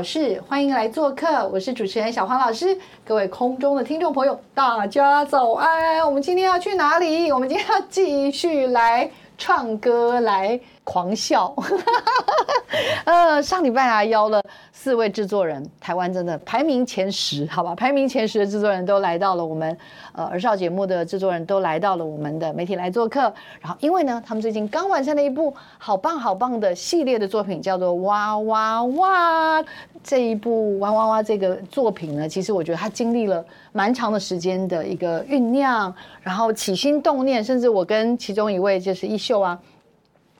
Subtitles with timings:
[0.00, 2.74] 大小事，欢迎来做客，我是主持人小黄老师。
[3.04, 6.00] 各位空中的听众朋友，大家早安！
[6.06, 7.30] 我们今天要去哪里？
[7.30, 11.54] 我们今天要继续来唱歌，来狂笑。
[13.04, 14.40] 呃，上礼拜啊邀了
[14.72, 17.74] 四位制作人，台湾真的排名前十，好吧？
[17.74, 19.76] 排名前十的制作人都来到了我们
[20.12, 23.20] 呃儿少节目的制作人都来到了我们的媒体来做客。
[23.60, 29.62] 然后因为呢，他们最近刚完成了一部好棒好棒的系列的作品，叫做《哇哇哇》。
[30.02, 35.92] 这一部《哇哇哇》这个作品呢，其实我觉得它经历了蛮长的时间的一个酝酿，
[36.22, 39.58] 然后起心动念，甚至我跟其中一位就是一秀啊。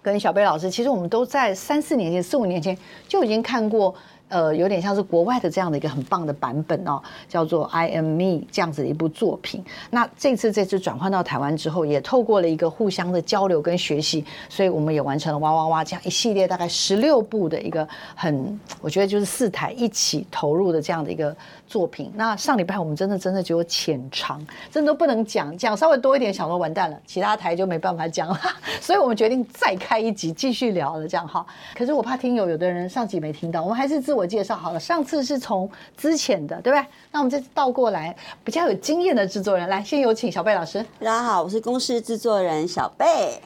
[0.02, 2.76] 跟小贝老师，其实我们都在三四年前、四五年前
[3.08, 3.94] 就已经看过。
[4.30, 9.60] 呃，有点像是国外的这样的一个很棒的版本哦，叫做《I Am Me》这样子的一部作品。
[9.90, 17.84] 那这次这次转换到台湾之后，也透过了一个互相的交流跟学习，所以我们也完成了哇哇哇这样一系列大概十六部的一个
[18.14, 21.36] 很，我觉得就是四台一起投入的这样的一个
[21.70, 22.10] 作品。
[22.16, 28.40] 那上礼拜我们真的真的只有浅尝，真的都不能讲，讲稍微多一点，想说完蛋了，其他台就没办法讲了。
[28.80, 31.46] 所以我们决定再开一集继续聊了，这样哈。
[31.76, 34.26] 可是我怕听友有的人上集没听到，我们还是自我。
[34.30, 36.86] 介绍好了，上次是从之前的，对不对？
[37.10, 38.14] 那我们这次倒过来，
[38.44, 40.80] 比较有经验的制作人来，先有请小贝老师。
[41.00, 43.40] 大家好，我是公司制作人小贝。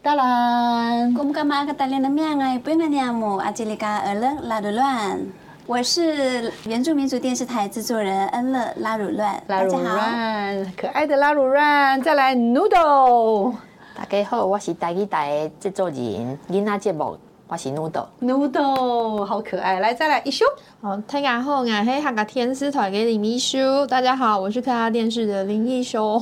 [0.00, 1.62] 当然，我们干嘛？
[1.74, 5.20] 大连的面啊，不用跟你讲阿吉里嘎尔冷拉鲁乱，
[5.68, 9.42] 我是原住民族电视台制作人恩乐拉鲁乱。
[9.48, 12.00] 拉鲁乱，可爱的拉鲁乱。
[12.00, 13.52] 再来，Noodle。
[13.94, 17.18] 大家好，我是台一台制作人，囡仔节目。
[17.48, 20.46] 我是 Noodle，Noodle 好可爱，来再来一休。
[20.80, 23.86] 好，大家好，我是客家天丝团给林一修。
[23.86, 26.18] 大家好，我是客家电视的林一修。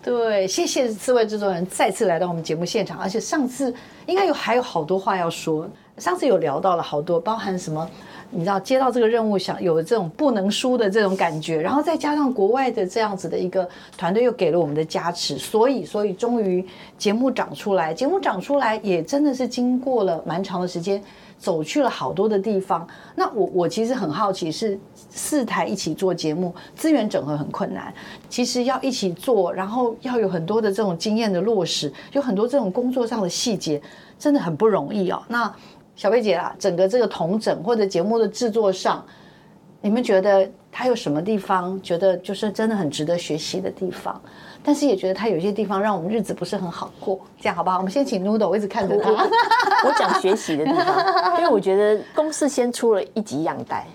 [0.00, 3.74] 对，谢谢四位制作人再次来到我们节目现场，而且上次
[4.06, 5.68] 应该有还有好多话要说，
[5.98, 7.88] 上次有聊到了好多，包含什么？
[8.30, 16.66] 你知道接到这个任务，想有这种不能输的这种感觉，然后再加上国外的这样子的一个团队又给了我们的加持，所以所以终于
[16.98, 21.02] 节目长出来，节目长出来也真的是经过了蛮长的时间，
[21.38, 22.86] 走去了好多的地方。
[23.14, 27.92] 那我我其实很好奇，是四台一起做节目，资源整合很困难，
[28.28, 33.80] 其实要一起做，然后要有很多的这种经验的落实，有很多这种工作上的细节，
[34.18, 35.22] 真的很不容易哦。
[35.28, 35.52] 那
[35.96, 39.04] 小贝姐啦，整个这个同整或者节目的制作上，
[39.80, 44.20] 你们觉得它有什么地方觉得就是真的很值得学习的地方？
[44.62, 47.78] 但是也觉得它有些地方让我们日子不是很好过，这样好不好？
[47.78, 49.10] 我们先请 Noodle，我一直看着他。
[49.10, 53.86] 我讲学习的地方，因为我觉得公司先出了一集样带，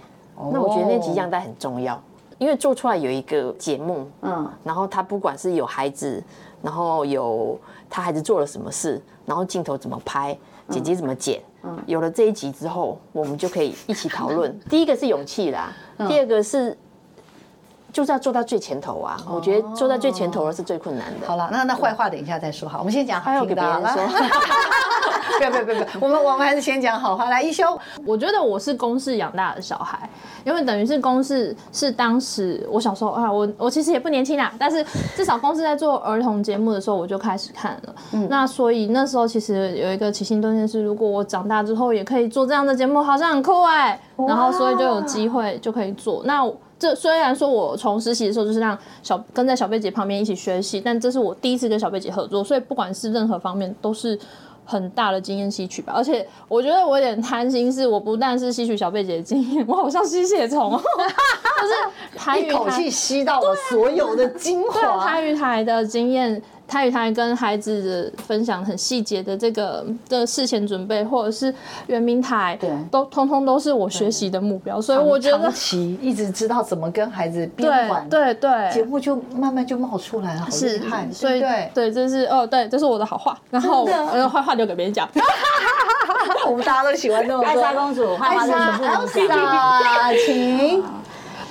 [0.52, 2.02] 那我觉得那集样带很重要，
[2.40, 6.24] 因为做出来有一个节目，嗯，然后他不管是有孩子，
[6.64, 7.60] 然后有
[7.90, 10.38] 他孩子做了什么事，然后镜头怎么拍，
[10.72, 11.42] 剪辑怎么剪。
[11.86, 14.58] 有了这一集之后，我们就可以一起讨论。
[14.68, 15.72] 第一个是勇气啦，
[16.08, 16.76] 第二个是
[17.94, 19.16] 就是要做到最前头啊！
[19.30, 21.28] 我觉得做到最前头的是最困难的。
[21.28, 22.68] 好了，那那坏话等一下再说。
[22.68, 23.62] 好，我们先讲好听的。
[25.38, 25.88] 不要不要不要！
[26.00, 27.30] 我们我们还是先讲好话。
[27.30, 30.10] 来，一休，我觉得我是公视养大的小孩，
[30.44, 34.86] 因为等于是公视是当时我小时候啊，我我其实也不年轻啦，但是
[35.16, 37.96] 至少公司在做儿童节目的时候，我就开始看了。
[38.14, 44.00] 嗯，那所以那时候其实有一个起心动念是，如果我长大之后也可以做这样的节目，好像很酷哎。
[44.28, 46.22] 然后所以就有机会就可以做。
[46.26, 46.48] 那
[46.78, 54.20] 这虽然说我从实习的时候就是让小跟在小贝姐旁边一起学习，但这是我第一次跟小贝姐合作，所以不管是任何方面都是。
[54.72, 65.06] 很大的经验吸取吧，而且我觉得我有点贪心，是我不但是吸取小贝姐的经验， 我好像吸血虫， 就是一口气吸到了所有的精华。
[65.06, 66.42] 台语台的经验
[66.72, 71.54] 台语台跟孩子的分享很细节的这个的事前准备，或者是
[71.88, 81.92] 圆明台，对都通通都是我学习的目标，所以我觉得长期一直知道怎么跟孩子编对管，对对，节目就慢慢就冒出来了，好是厉害，所以对不对。
[81.92, 85.08] 这是哦，对，这是我的好话，然后呃坏话留给别人讲。
[86.48, 89.36] 我们大家都喜欢那种艾莎公主，坏话就全部你讲。
[89.36, 91.01] Elsa，请。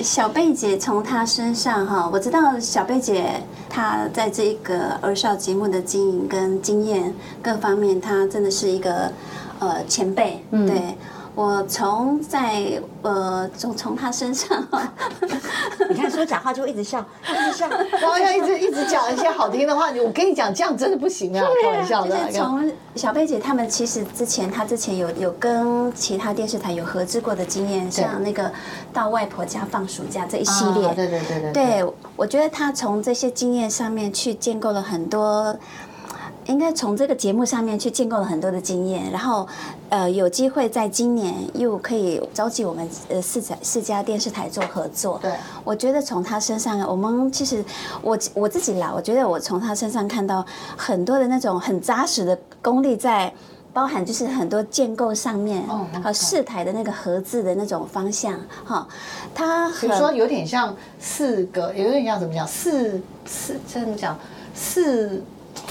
[0.02, 9.12] 小贝姐从她身上哈，我知道小贝姐她在这个儿少节目的经营跟经验各方面，她真的是一个
[9.58, 10.43] 呃前辈。
[10.50, 10.97] 对
[11.40, 14.62] 我从在呃从从他身上，
[15.88, 17.66] 你看说假话就一直笑，一直笑。
[17.98, 21.46] 然后要一直一直讲一些好听的话，我跟你讲，这样真的不行啊！
[21.62, 28.52] 开玩笑就的，是从小贝姐他们其实之前，她之前有有跟其他电视台有合资过的经验，像那个
[28.92, 35.56] 到外婆家放暑假这一系列，啊对对对对对，我觉得他从这些经验上面去建构了很多，
[36.46, 39.46] 应该从这个节目上面去建构了很多的经验，然后
[39.88, 45.19] 呃有机会在今年又可以召集我们呃四家四家电视台做合作。
[45.22, 45.32] 对，
[45.64, 47.64] 我觉得从他身上，我们其实
[48.02, 50.44] 我我自己啦，我觉得我从他身上看到
[50.76, 53.32] 很多的那种很扎实的功力在。
[53.72, 58.84] 包含就是很多建构上面，哦和四台的那个合字的那种方向，哈，
[59.32, 62.44] 他很比如说有点像四个，有点像怎么讲？
[62.44, 64.19] 四四这怎么讲？
[64.56, 65.22] 四，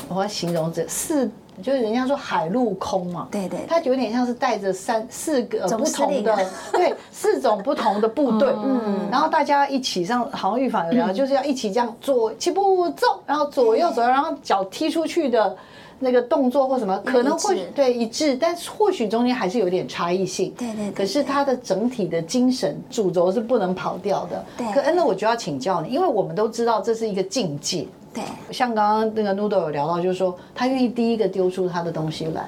[0.10, 1.30] 我要形容这四，
[1.62, 3.60] 就是人家说海陆空嘛，对对。
[3.68, 6.38] 它有点像是带着三四个不同的
[6.74, 10.94] 对，四种不同的部队， 嗯，然后大家一起上，好像预防有？
[10.94, 15.56] 聊，就是要一起这样左起步走，然后左右左右，然后脚踢出去的。
[16.02, 17.72] 那个动作或什么可能或许一致。
[17.76, 20.54] 对一致，但是或许中间还是有点差异性。
[20.58, 24.46] 对对对可是它的整体的精神主轴是不能跑掉的。
[24.58, 24.72] 对。
[24.72, 27.86] 可恩乐，我就要请教你，因为我们都知道这是一个境界。
[28.20, 28.54] 对。
[28.54, 32.46] 像刚刚那个 Noodle 有聊到，就是说他愿意第一个丢出他的东西来，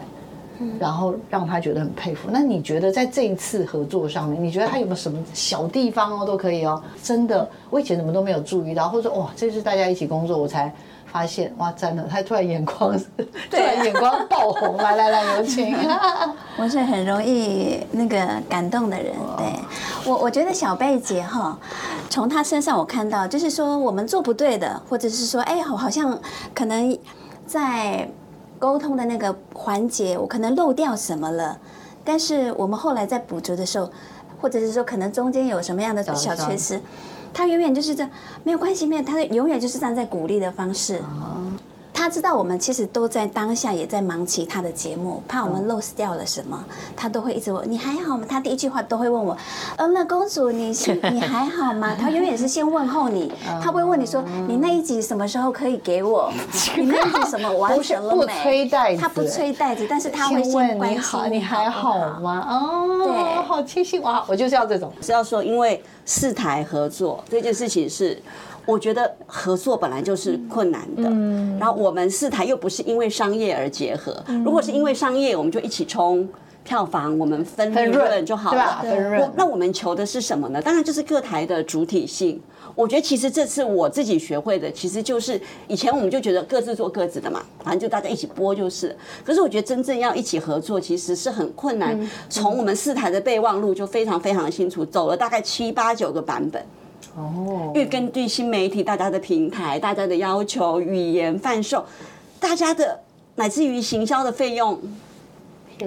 [0.80, 2.30] 然后让他觉得很佩服。
[2.32, 6.82] 那你觉得在这一次合作上面，你觉得他有没有什么小地方哦都可以哦？
[7.04, 10.74] 真的，我以前怎么都没有注意到，或者说哇，这次大家一起工作，我才。
[11.12, 12.98] 发现哇，真的，他突然眼光，
[13.52, 15.76] 突然眼光爆红， 来来来，有请。
[16.58, 18.18] 我是很容易那个
[18.50, 19.60] 感动的人，对。
[20.06, 21.58] 我我觉得小贝姐哈，
[22.10, 26.18] 从她身上我看到，就是说我们做不对的，或者是说，哎，好好像
[26.56, 26.98] 可能
[27.46, 28.10] 在
[28.58, 31.58] 沟通的那个环节，我可能漏掉什么了，
[32.06, 33.90] 但是我们后来在补足的时候，
[34.42, 36.82] 或者是说可能中间有什么样的小缺失，
[37.34, 38.08] 他永远就是这
[38.44, 41.02] 没有关系，没有，他永远就是站在鼓励的方式。
[42.02, 46.60] 他知道我们其实都在当下也在忙其他的节目，怕我们 lose 掉了什么，
[46.96, 48.26] 他都会一直问你还好吗？
[48.28, 49.38] 他第一句话都会问我，
[49.78, 51.96] 呃，那公主你是 你还好吗？
[51.96, 53.32] 他永远是先问候你，
[53.62, 56.34] 他会问你说你那一集什么时候可以给我？
[56.76, 58.34] 你那一集什么完成了不没？
[58.42, 62.48] 催袋子他不催袋子，但是他会先问关心你好，你还好吗？
[62.50, 64.26] 哦，对好贴心哇！
[64.28, 64.92] 我就是要这种。
[65.02, 68.20] 是要说，因为四台合作这件事情是，
[68.66, 71.04] 我觉得合作本来就是困难的。
[71.10, 76.28] 嗯，然后我们四台又不是因为商业而结合，如果是因为商业，我们就一起冲。
[76.64, 80.62] 票房我们分利分润润就好了，分润那我们求的是什么呢？
[80.62, 82.40] 当然就是各台的主体性。
[82.76, 88.96] 我觉得其实这次我自己学会的，其实就是以前我们就觉得各自做各自的嘛，反正就大家一起播就是。
[89.26, 92.00] 可是我觉得真正要一起合作，其实是很困难。
[92.30, 96.64] 从我们四台的备忘录就非常非常清楚，走了大概七八九个版本。
[97.16, 101.86] 哦，因为根据新媒体大家的平台、大家的要求、语言贩售、
[102.40, 103.00] 大家的
[103.36, 104.80] 乃至于行销的费用，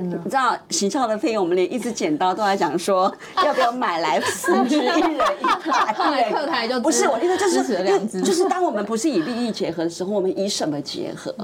[0.00, 0.10] 你！
[0.24, 3.12] 知道行销的费用，我们连一支剪刀都在讲说
[3.44, 5.92] 要不要买来四支，一人一台。
[5.96, 11.34] 后来客台就不是我的意思，就是就是当我们不是以利益结合的时候，我们以什么结合？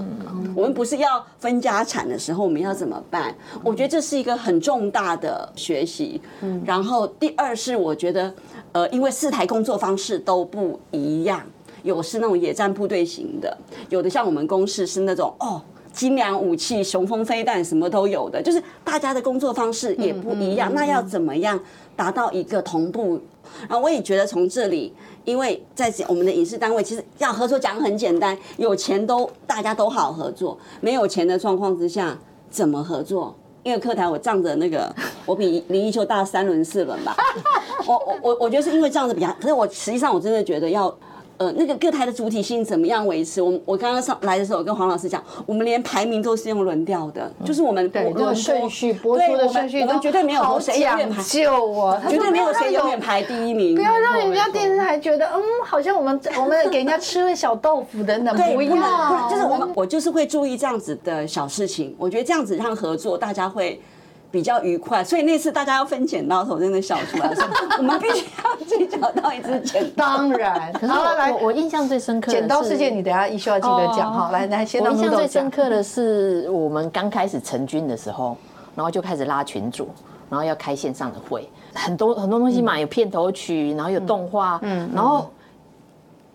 [0.57, 3.35] 我们不是要分家产的时候，我们要怎么办？
[3.63, 6.21] 我觉得这是一个很重大的学习。
[6.41, 8.33] 嗯然后第二是我觉得，
[8.73, 11.43] 呃，因为四台工作方式都不一样，
[11.83, 13.57] 有是那种野战部队型的，
[13.89, 15.63] 有的像我们公司是那种哦。
[15.93, 20.73] 精良武器、雄风飞弹什么都有的，就是大家的工作方式也不一样。
[20.75, 21.59] 那要怎么样
[21.97, 23.21] 达到一个同步？
[23.69, 24.93] 然后我也觉得从这里，
[25.25, 32.17] 因为在我们的影视单位，其实要合作讲很简单，有钱都大家都好合作，没有钱的状况之下
[32.49, 33.35] 怎么合作？
[33.63, 34.95] 因为课台我仗着那个，
[35.27, 37.15] 我比林一秋大三轮四轮吧。
[37.87, 40.89] 我我我我觉得是因为这样子比较，可是我实际上我真的觉得要
[41.41, 43.41] 呃，那个各台的主体性怎么样维持？
[43.41, 53.75] 我我刚刚上来的时候，我跟黄老师讲，我们连排名都是用轮调的，就是我们对这个轮顺序播出的顺序我们绝对没有谁永远排绝对没有谁永远排第一名。
[53.75, 63.81] 不要让人家电视台觉得，嗯，好像我们我们给人家吃了小豆腐等等，对，不要，就是我们我就是会注意这样子的小事情，我觉得这样子让合作大家会。
[64.31, 67.45] 比较愉快，所以那次大家要分剪刀的时候，真的笑出来，说
[67.79, 70.07] 我们必须要计较到一支剪刀。
[70.07, 74.31] 当然，可是好了来我我印象最深刻的剪刀是事件，你等一下一需要记得讲哈。
[74.31, 75.51] 来来，先让木豆我印象最深。
[75.51, 78.37] 刻的是我们刚开始成军的时候，
[78.77, 79.89] 然后就开始拉群组，
[80.29, 85.29] 然后要开线上的会，很多很多东西嘛，有片头曲，然后有动画，嗯，然后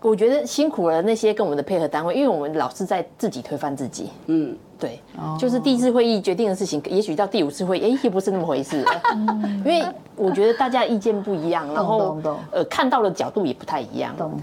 [0.02, 5.00] 我觉得辛苦了那些跟我们的配合单位，因为我们老是在自己推翻自己，嗯，对，
[5.38, 8.82] 就是第一次会议决定的事情，也许到第五次会议，哎，也不是那么回事。
[8.82, 9.02] 了，
[9.64, 9.82] 因为
[10.14, 12.18] 我觉得大家意见不一样，然后
[12.50, 14.38] 呃看到的角度也不太一样，懂。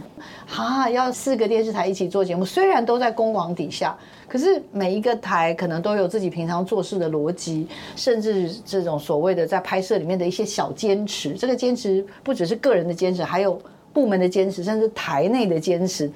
[0.48, 3.96] 哈，要四个电视台一起做节目，虽然都在公网底下，
[4.28, 11.34] 可是每一个台可能都有自己平常做事的逻辑，甚至这种所谓的在拍摄里面的一些小坚持。
[11.34, 13.60] 这个坚持不只是个人的坚持，还有
[13.94, 16.12] 部门的坚持，甚至台内的坚持。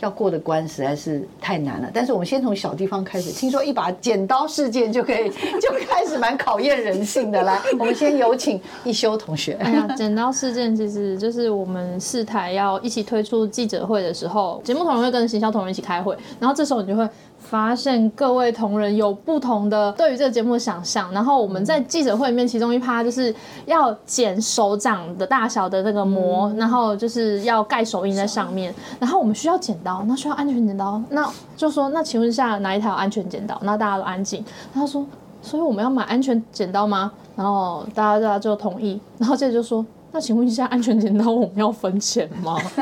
[0.00, 3.30] 要过的关实在是太难了，但是我们先从小地方开始。
[3.32, 7.42] 听说一把剪刀事件就可以 就开始蛮考验人性的。
[7.42, 9.54] 来， 我们先有请一休同学。
[9.60, 17.08] 哎呀，剪刀事件其实就是我们四台要一起推出记者会的时候，节目同仁会跟行销同仁一起开会，然后这时候你就会
[17.48, 21.12] 发现各位同仁有不同的对于这个节目的想象。
[21.12, 23.34] 然后我们在记者会里面，其中一趴就是
[23.66, 31.26] 要剪手掌的大小的那个膜，然后就是要盖手印在上面，然后我们需要剪刀，那需要安全剪刀，那
[31.56, 33.58] 就说那请问一下哪一台有安全剪刀？
[33.62, 35.06] 那大家都安静，然后说。
[35.42, 37.12] 所以我们要买安全剪刀吗？
[37.36, 39.84] 然后大家大家就同意，然后接着就说，
[40.16, 42.56] 那请问一下，安全剪刀我们要分钱吗？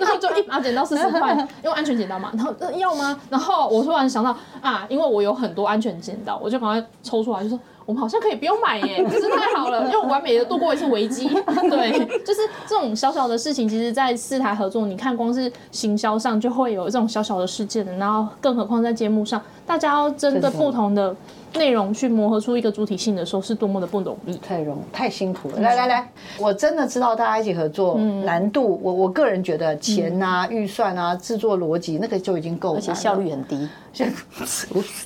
[0.00, 3.18] 然后就一把剪刀四十块，用安全剪刀嘛，然后、呃、要吗？
[3.28, 7.58] 然后我突然想到啊，因为我有很多安全剪刀，我就赶快抽出来，就说。
[7.92, 11.28] 我们好像可以不用买耶，真是太好了， 又完美的度过一次危机。
[11.68, 11.92] 对，
[12.24, 21.14] 就是这种小小的事情，其实，在四台合作，你看光是行销上就会有这种小小的事件的，然后更何况在节目上，大家要针对不同的
[21.52, 24.34] 内容去磨合出一个主体性的时候，是多么的不容易。
[24.38, 25.60] 太容太辛苦了。
[25.60, 26.08] 来来来，
[26.38, 33.68] 我真的知道大家一起合作难度，我我个人觉得钱啊、预算啊、制作逻辑那个就已经够而且效率很低。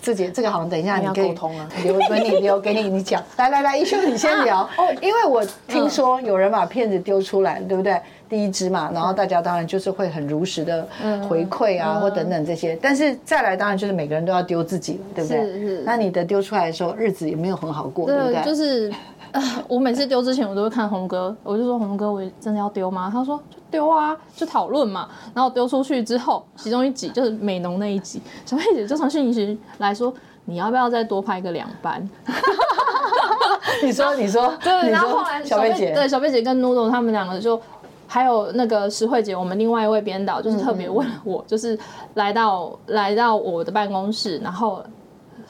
[0.00, 3.22] 自己这个好像等一下你要可以沟通啊留给你留给你你讲。
[3.36, 8.00] 来来来，一休你先聊哦，因为我听说有人把片子丢出来，对不对？
[8.28, 10.88] 第一支嘛，然后大家当然就是会很如实的
[11.28, 12.76] 回馈啊，或等等这些。
[12.82, 15.38] 但是再来，当然就是每个人都要丢自己了，对不对？
[15.44, 18.42] 是是那你的丢出来的时候，日子也没有很好过，对不对？
[18.42, 18.92] 就是，
[19.30, 23.08] 呃，我每次丢之前，我都会看红哥，我就说红哥，我真的要丢吗？
[23.12, 25.08] 他说就丢啊，就讨论嘛。
[25.32, 30.12] 然后丢出去之后，其中一集就是美浓那一集，小妹姐就从讯息来说，
[30.46, 32.08] 你要不要再多拍个两班？
[33.84, 37.60] 你说，你说，对，然后后来小贝姐，对小贝姐跟 Noodle 他们两个就。
[38.08, 41.76] 还有那个石慧姐，我们另外一位编导，就是特别问我，就是
[42.14, 44.80] 来到来到我的办公室，然后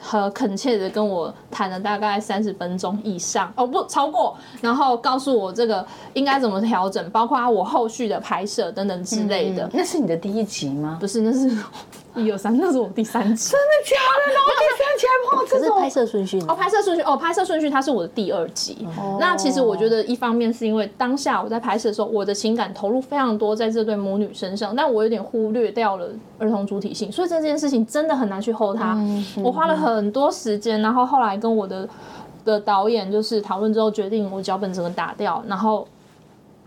[0.01, 9.69] 和恳切的跟我谈了大概三十分钟以上，哦不超过，然后告诉我这个应该怎么调整，包括我后续的拍摄等等之类的。
[9.71, 10.97] 那是你的第一集吗？
[10.99, 11.55] 不是，那是
[12.15, 13.51] 一二三，那是我第三集。
[13.51, 13.95] 真的假
[14.25, 14.33] 的？
[14.33, 18.87] 然后第三集还碰到这是拍摄顺序呢哦，拍摄顺序哦，拍摄顺序它是我的第二集。
[19.19, 26.09] 那其实我觉得一方面是因为当下我在拍摄的时候，我的情感投入非常多在这对母女身上，但我有点忽略掉了
[26.39, 28.97] 儿童主体性，所以这件事情真的很难去 hold 它。
[29.43, 31.87] 我花了很多时间，然后后来跟我的
[32.43, 35.87] 的导演就是讨论之后，决定我脚本整个打掉，然后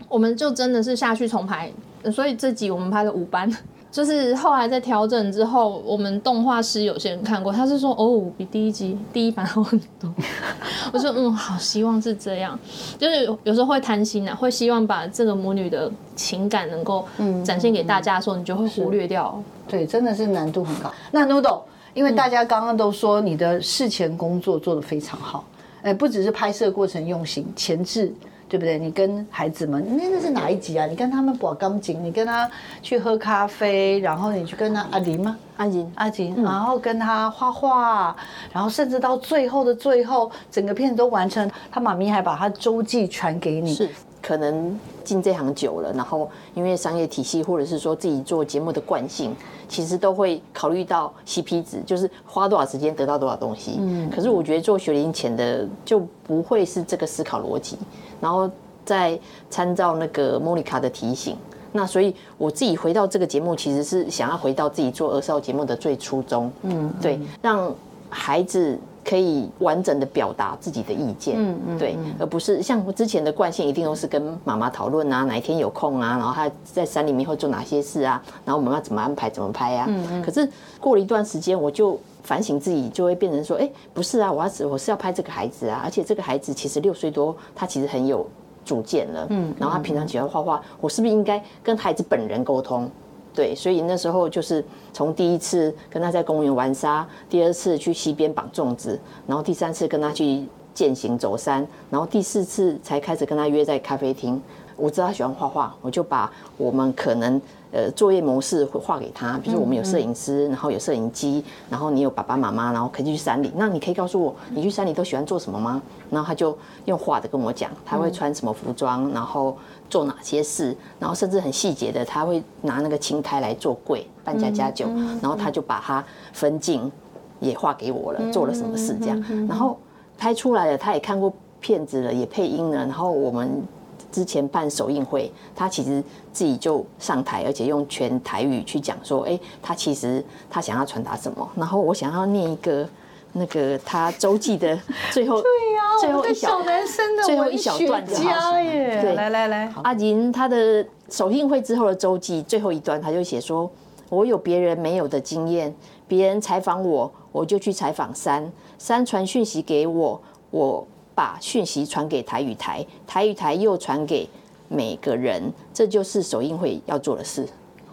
[0.07, 1.69] 我们就真的是下去重排，
[2.13, 3.51] 所以这集我们拍了五班。
[3.91, 10.09] 就是后来在调整之后，我们动画师有些人看过，他是说哦，比第一集第一版好很多。
[10.93, 12.57] 我说嗯，好，希望是这样。
[12.97, 17.05] 就是有时候会贪心啊，会希望把这个母女的情感能够
[17.43, 19.37] 展现给大家的时候，你就会忽略掉。
[19.67, 20.89] 对，真的是难度很高。
[21.11, 21.61] 那 Noodle，
[21.93, 25.43] 因为大家刚刚都说你的事前工作做得非常好，
[25.81, 28.13] 哎，不只是拍摄过程用心，前置。
[28.51, 28.77] 对不对？
[28.77, 30.85] 你跟孩子们，那那是哪一集啊？
[30.85, 35.37] 你跟他们把钢琴，你跟他去喝咖啡，然后你去跟他阿林吗？
[35.55, 38.13] 阿锦，阿锦，然后跟他画画，
[38.51, 43.73] 然后甚至到最后的最后，整个片子都完成，他妈咪还把他周记传给你。
[43.73, 43.89] 是
[44.21, 49.35] 可能进这行久了，然后因为商业体系或者是说自己做节目的惯性，
[49.67, 53.77] 其实都会考虑到 CP 值，就是花多少时间得到多少东西。
[53.79, 57.77] 嗯，可是我觉得做学龄前的就不会是这个思考逻辑，
[58.19, 58.49] 然后
[58.85, 61.35] 再参照那个莫妮卡的提醒，
[61.71, 67.73] 那所以我自己回到这个节目，其实是想要回到自己做儿少节目的最初衷，嗯，对，让
[68.09, 68.77] 孩子。
[69.03, 80.21] 可以完整的表达自己的意见，嗯嗯，对，而不是像之前的惯性，一定都是跟妈妈讨论啊，哪一天有空啊，然后他在山里面会做哪些事啊，然后我们要怎么安排，怎么拍啊，嗯嗯。
[80.21, 80.47] 可是
[80.79, 88.25] 过了一段时间，我就反省自己，就会变成说，哎，不是啊，我要我是要拍这个孩子啊，而且这个孩子其实六岁多，他其实很有
[88.63, 92.89] 主见了，嗯，然后他平常喜欢画画，我是不是应该跟孩子本人沟通？
[93.33, 104.41] 对，所以那时候就是从第一次跟他在公园玩沙，第二次去溪边绑粽子，然后第三次跟他去践行走山，然后第四次才开始跟他约在咖啡厅。
[104.81, 107.39] 我知道他喜欢画画，我就把我们可能。
[107.73, 113.49] 呃，作业模式会画给他，比如说我们有摄影师，然后有摄影机，然后你有爸爸妈妈，然后可以去山里。
[113.55, 115.81] 那你可以告诉我，你去山里都喜欢做什么吗？
[116.09, 119.57] 然后他就用画的跟我讲，他会穿什么服装，然后
[119.89, 124.87] 做哪些事，然后甚至很细节的，他会拿那个青苔来做柜，半家家酒，
[125.21, 126.91] 然后他就把它分镜
[127.39, 129.79] 也画给我了，做了什么事这样，然后
[130.17, 133.63] 拍出来了，他也看过片子了，也配音了，然后我们。
[134.11, 136.03] 之前办首映会，他其实
[136.33, 141.49] 自己就上台，而且用全台语去讲说，哎，他其实他想要传达什么。
[141.55, 142.87] 然后我想要念一个
[143.33, 144.77] 那个他周记的
[145.11, 149.01] 最后，对呀，最后一小男生的最后一小段家耶。
[149.01, 153.71] 对，来来来，阿银他的首映会之后的周记最后一段，他就写说，
[154.09, 155.73] 我有别人没有的经验，
[156.07, 160.85] 别人采访我，我就去采访三三传讯息给我，我。
[161.13, 164.27] 把讯息传给台语台，台语台又传给
[164.67, 167.47] 每个人，这就是首映会要做的事。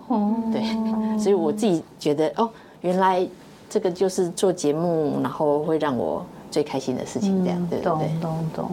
[0.06, 2.48] 哦，对，所以我自己觉得，哦，
[2.80, 3.26] 原来
[3.68, 8.70] 这个就是做节目，然后会让我最开心的事情，这样，对懂懂懂。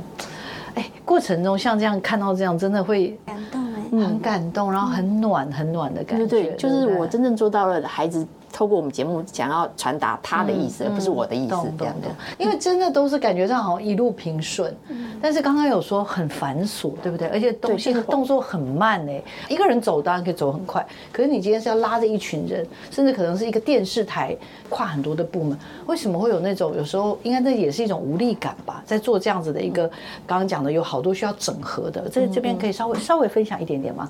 [0.75, 6.25] 哎，过程中像这样看到这样，真的会感动哎，很感动，然后很暖很暖的感觉。
[6.27, 8.25] 对对，就是我真正做到了孩子。
[8.55, 12.07] 透过我们节目想要传达他的意思，而不是我的意思，这样的。
[12.37, 14.73] 因为真的都是感觉上好像一路平顺，
[15.21, 17.27] 但是刚刚有说很繁琐，对不对？
[17.27, 24.33] 而且动作动作很慢哎，一个人走当然可以走很快，可是你今天是要拉着一群人，甚至可能是一个电视台
[24.69, 28.81] 跨很多的部门，为什么会有那种有时候应该那也是一种无力感吧？
[28.85, 29.85] 在做这样子的一个
[30.25, 34.09] 刚刚讲的有好多需要整合的，这这边可以稍微稍微分享一点点吗？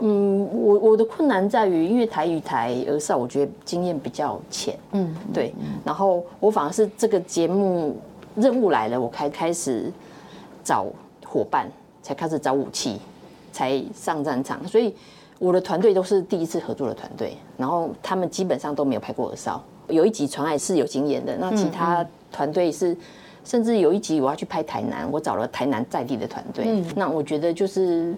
[0.00, 4.74] 嗯，我我的困难在于，因为台与台而少，我觉得经验比较浅。
[4.92, 5.54] 嗯，对。
[5.84, 7.96] 然后我反而是这个节目
[8.34, 9.92] 任务来了，我开开始
[10.64, 10.86] 找
[11.26, 11.68] 伙伴，
[12.02, 12.98] 才开始找武器，
[13.52, 14.66] 才上战场。
[14.66, 14.94] 所以
[15.38, 19.62] 我的团队都是第一次合作的团队，然后他们基本上都没有拍过耳少。
[19.88, 22.96] 有一集传爱是有经验的，那其他团队是，
[23.44, 26.64] 甚至有一集我要去拍台南，我找了台南在地的团队。
[26.66, 28.14] 嗯，那我觉得就是。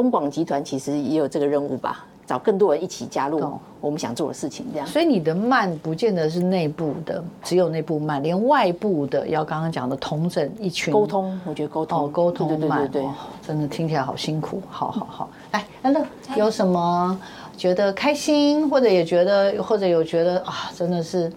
[0.00, 3.38] 公广集团其实也有这个任务吧，找更多人一起加入
[3.82, 4.86] 我们想做的事情，这样。
[4.86, 13.04] 所以你的慢不见得是内部的，只有内部慢，连外部的要刚刚讲的同整一群沟通，我觉得沟通沟通慢，对，
[13.46, 14.62] 真的听起来好辛苦。
[14.70, 16.02] 好好好，来，安乐
[16.34, 17.20] 有什么
[17.58, 21.30] 觉得开心，或者也觉得，或者有觉得啊，真的是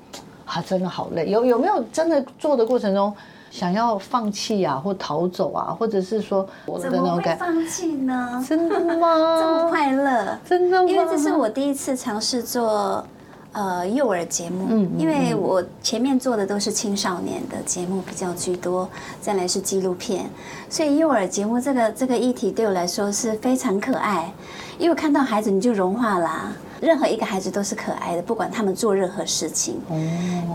[0.45, 1.30] 啊，真的好累。
[1.30, 3.13] 有有没有真的做的过程中？
[3.53, 6.43] 想要放弃啊，或逃走啊，或者是说，
[6.81, 8.43] 怎么会放弃呢？
[8.49, 9.37] 真的吗？
[9.39, 10.89] 这么快乐， 真的吗？
[10.89, 13.05] 因为这是我第一次尝试做
[13.51, 18.89] 呃幼儿节目，嗯，因为我前面做的都是青少年的节目比较居多，
[19.21, 20.27] 再来是纪录片，
[20.67, 24.33] 所以幼儿节目这个这个议题对我来说是非常可爱，
[24.79, 26.51] 因为看到孩子你就融化啦。
[26.81, 29.75] 任何一个孩子都是可爱的，不管他们做任何事情。
[29.89, 29.95] 哦，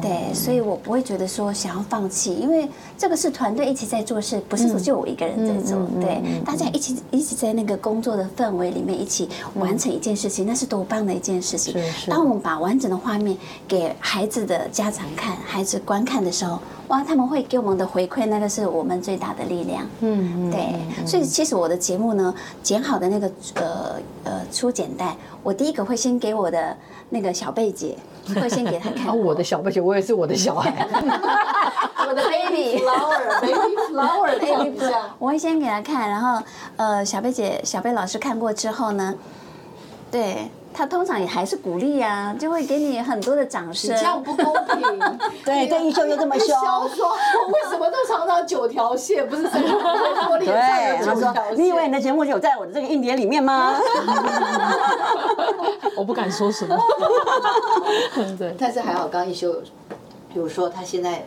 [0.03, 5.79] 对，所以我不会觉得说想要放弃，因为这个是团队一起在做事，不是说就我一个人在做。
[6.01, 11.75] 对，大家一起一起在那个工作的氛围里面一起完成一件事情，那是多棒的一件事情。
[12.07, 16.59] 当我们把完整的画面给孩子的家长看，孩子观看的时候。
[16.89, 19.87] 哇，他们会给我们的回馈，那个是我们最大的力量。
[20.01, 20.73] 嗯，对，
[21.07, 26.77] 所以其实我的节目呢，剪好的那个呃呃初剪带，我第一个会先给我的
[27.11, 27.97] 那个小贝姐，
[28.35, 29.17] 会先给她看。
[29.17, 30.87] 我的小贝姐，我也是我的小孩，
[32.09, 36.43] 我的 baby flower，baby flower，baby flower， 我会先给她看，然后
[36.77, 39.15] 呃小贝姐、小贝老师看过之后呢，
[40.11, 40.51] 对。
[40.79, 43.91] 他通常也还是鼓励呀，就会给你很多的掌声。
[43.97, 44.81] 这样不公平。
[45.45, 46.47] 对，对一休又这么凶。
[46.47, 47.11] 说
[47.49, 49.29] 为什么都常常九条线？
[49.29, 51.57] 不是什么玻璃上有九条线？
[51.57, 53.75] 你以为你的节目有在我的这个硬碟里面吗？
[55.99, 56.79] 我不敢说什么。
[58.39, 59.53] 对，但是还好，刚一休，
[60.33, 61.27] 比如说他现在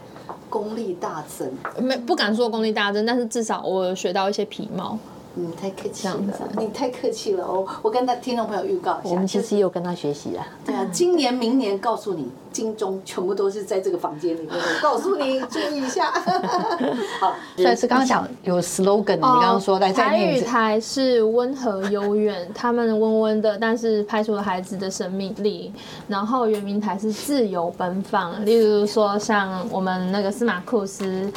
[0.49, 1.53] 功力大增。
[1.77, 4.97] 没不敢说功力大增，但是至少我学到一些皮毛。
[5.33, 6.19] 你太客气了，
[6.57, 7.65] 你太客气了哦！
[7.81, 10.45] 我跟他听众朋友预告一下，我们其实有跟他学习啊。
[10.65, 14.49] 对啊，今年、明年告诉你，金钟全部都是在这个房间里面。
[14.51, 16.11] 我告诉你，注意一下。
[17.21, 25.71] 好，算是刚刚讲有 slogan，你刚刚说来台语台是温和悠远，他们温温的，但是拍出了孩子的生命力。
[26.09, 31.31] 然后圆明台是自由奔放，例如说像我们那个司马库斯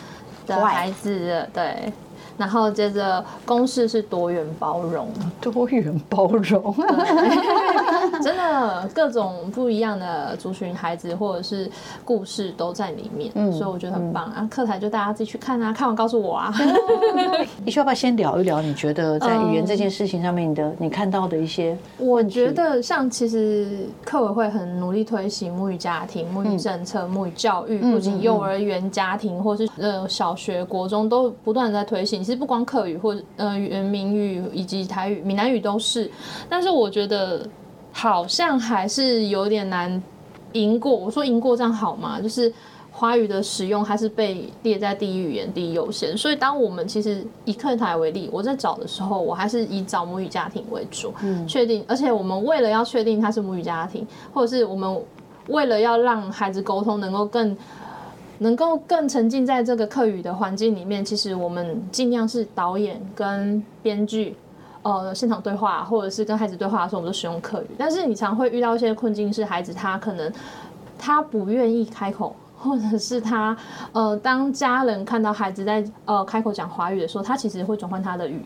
[0.49, 1.93] 的孩子，对。
[2.37, 5.09] 然后接着，公式是多元包容，
[5.41, 6.75] 多元包容，
[8.23, 11.71] 真的各种不一样的族群孩子或者是
[12.05, 14.49] 故事都在里面，嗯所以我觉得很棒啊！
[14.51, 16.53] 课台就大家自己去看啊，看完告诉我啊。
[17.65, 18.61] 你需要不要先聊一聊？
[18.61, 21.77] 你觉得在语言这件事情上面的，你看到的一些？
[21.99, 32.24] 我觉得像其实课委会很努力推行母语家庭、母语政策、母语教育，不仅幼儿园家庭或是呃小学、国中都不断的在推行。
[32.25, 36.11] 其实不光客语或呃原名语以及台语、闽南语都是，
[36.49, 37.47] 但是我觉得
[37.93, 40.03] 好像还是有点难
[40.53, 40.97] 赢过。
[40.97, 42.19] 我说赢过这样好吗？
[42.21, 42.51] 就是
[42.91, 46.17] 华语的使用还是被列在第一语言第一优先。
[46.17, 51.13] 所以当我们其实以客台为例，我在找的时候，我还是以找母语家庭为主，
[51.47, 51.85] 确定。
[51.87, 55.03] 而且我们为了要确定它是母语家庭，或者是我们
[55.49, 57.55] 为了要让孩子沟通能够更。
[58.39, 64.37] 能够更沉浸在这个课语的环境里面，其实我们尽量是导演跟编剧，
[64.83, 67.67] 呃，现场对话或者是跟孩子对话的时候，我们都使用课语。
[67.79, 70.33] 但是你常会遇到一些困境，是孩子他可能
[70.99, 73.57] 他不愿意开口，或者是他
[73.93, 78.43] 呃，当家人看到孩子在呃开口讲华语的时候，他其实会转换他的语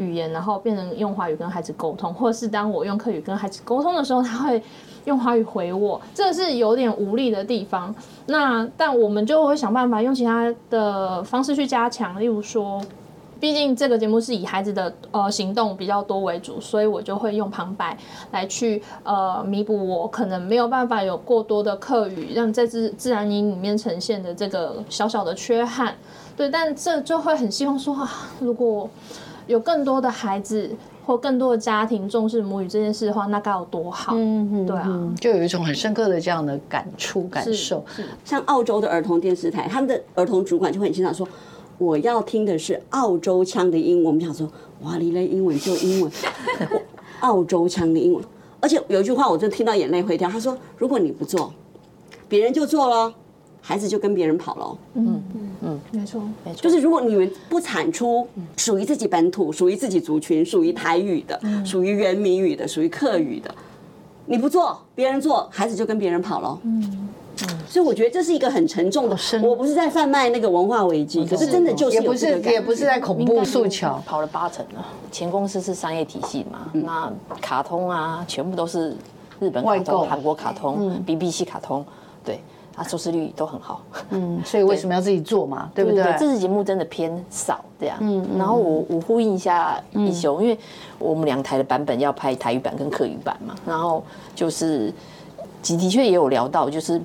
[0.00, 4.60] 语言，然后变成用华语跟孩子沟通，或者是当我用课语跟孩子沟通的时候，他会。
[5.06, 7.92] 用华语回我，这是有点无力的地方。
[8.26, 12.78] 那但我们就会想办法用其他的方式去加强，例如说，
[13.40, 17.96] 毕竟这个节目是以孩子的呃行动比较多为主，所以我就会用旁白
[18.30, 25.94] 来去呃弥补我可能没有办法有过多的课语，让在自自然音里面呈现的这个小小的缺憾。
[26.36, 28.86] 对，但这就会很希望说啊，如果
[29.50, 30.70] 有更多的孩子。
[31.06, 34.12] 或更多的家庭重视母语这件事的话，那该有多好？
[34.14, 37.84] 嗯，对啊，就有一种很深刻的这样的感触感受。
[38.24, 41.26] 像澳洲的儿童电视台，他们的儿童主管就会很经常说
[41.78, 44.48] ：“我要听的是澳洲腔的英文。”我们想说
[44.84, 46.12] ：“哇，你的英文就英文，
[47.20, 48.22] 澳洲腔的英文。”
[48.60, 50.30] 而且有一句话，我就听到眼泪会掉。
[50.30, 51.52] 他说：“如果你不做，
[52.28, 53.12] 别人就做了。”
[53.60, 54.78] 孩子就跟别人跑了。
[54.94, 56.60] 嗯嗯嗯，没错没错。
[56.60, 63.54] 就是如果你们不产出属于自己本土、属于自己族群、属于台语的、属于原民语的、属于客语的，
[64.26, 66.58] 你不做，别人做，孩子就跟别人跑了。
[66.62, 67.08] 嗯
[67.42, 67.58] 嗯。
[67.68, 69.16] 所以我觉得这是一个很沉重的。
[69.42, 73.88] 我不是在贩卖那个文化危机，可是真的就是也不是也不是在恐怖诉求。
[74.04, 74.84] 跑了八成了。
[75.12, 78.96] 前公司是商业体系嘛，那卡通啊，全部都是
[79.38, 81.84] 日本卡通、韩国卡通、BBC 卡通，
[82.24, 82.40] 对。
[82.80, 86.02] 啊，收视率都很好，嗯，所以为什么要自己做嘛，对不对？
[86.18, 90.58] 这次节目真的偏少这样，嗯，然后我我呼应一下一雄，因为
[90.98, 94.02] 我们两台的版本要拍台语版跟客语版嘛，然后
[94.34, 94.90] 就是
[95.62, 96.98] 的的确也有聊到，就是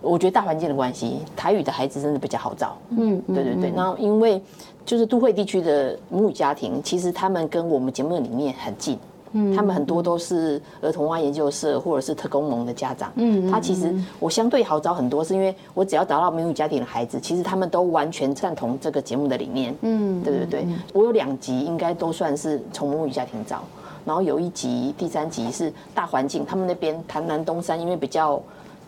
[0.00, 4.40] 我觉得大环境的关系，台语的孩子真的比较好找，嗯，对对对，然后因为
[4.84, 8.96] 就是都会地区的母语家庭，其实他们跟我们节目里面很近。
[9.54, 13.12] 他们很多都是儿童花研究社或者是特工盟的家长。
[13.16, 19.74] 嗯，他其实我相对好找很多，是因为我只要找到母语家庭的孩子，其实他们都完全赞同这个节目的理念。
[19.82, 23.62] 嗯，对对对，我有两集应该都算是从母语家庭找，
[24.04, 28.40] 然后有一集第三集是大环境，他们那边台南东山因为比较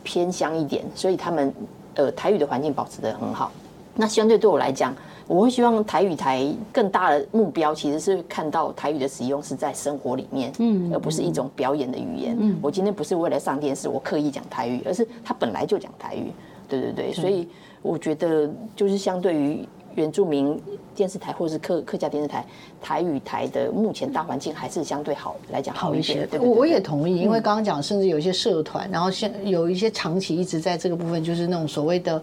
[0.02, 1.52] 偏乡一点，所以他们
[1.94, 3.50] 呃台语的环境保持的很好。
[3.94, 4.94] 那相对对我来讲。
[5.28, 12.34] 我会希望台语台更大的目标，其实是看到台语的使用是在生活里面，嗯，而不是一种表演的语言。
[12.40, 16.32] 嗯，我今天不是为了上电视，我刻意讲台语，而是他本来就讲台语。
[16.66, 17.46] 对对对，所以
[17.82, 20.58] 我觉得就是相对于原住民
[20.94, 22.44] 电视台或者是客客家电视台，
[22.80, 26.26] 台语台的目前大环境还是相对好来讲好一些。
[26.40, 32.22] 我我也同意，因为刚刚讲，甚至有一些社团，然后现有一些长期一直在这个部分，就是那种所谓的。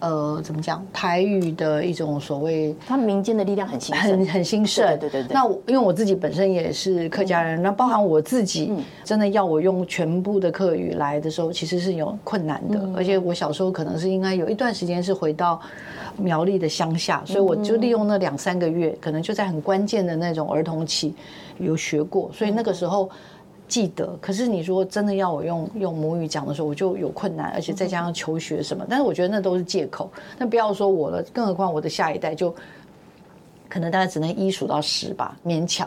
[0.00, 0.86] 呃，怎么讲？
[0.92, 4.86] 台语的一种所谓，他民间的力量很兴很很兴盛。
[4.96, 5.34] 对对对。
[5.34, 12.80] 那因为我自己本身也是客家人，那包含我自己，真的要我用全部的客语来的时候，其实是有困难的。
[12.94, 15.60] 而且我小时候可能是应该有一段时间是回到
[16.18, 21.14] 苗栗的乡下，所以我就利用那两三个月，可能就在很关键的那种儿童期
[21.58, 23.10] 有学过，所以那个时候。
[23.68, 30.10] 记得，可是你说真的要我用用母语讲的时候，我就有困难，而且再加上求学什么，但是我觉得那都是借口。
[30.38, 32.48] 那不要说我了，更何况我的下一代就
[33.68, 35.86] 可能大概只能一数到十吧，勉强。